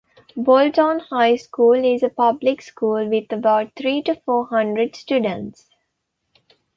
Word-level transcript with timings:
Bolton 0.35 0.97
High 0.97 1.35
School 1.35 1.75
is 1.85 2.01
a 2.01 2.09
public 2.09 2.63
school 2.63 3.07
with 3.07 3.31
about 3.31 3.73
three 3.75 4.01
to 4.01 4.15
four 4.25 4.47
hundred 4.47 4.95
students. 4.95 5.67